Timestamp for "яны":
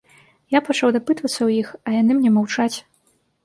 2.01-2.19